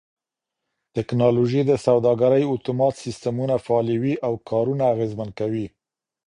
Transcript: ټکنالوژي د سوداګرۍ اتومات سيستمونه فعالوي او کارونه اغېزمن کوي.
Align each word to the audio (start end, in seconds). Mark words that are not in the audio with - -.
ټکنالوژي 0.95 1.61
د 1.65 1.71
سوداګرۍ 1.85 2.43
اتومات 2.53 2.93
سيستمونه 3.03 3.55
فعالوي 3.65 4.13
او 4.27 4.33
کارونه 4.49 4.83
اغېزمن 4.93 5.29
کوي. 5.39 5.65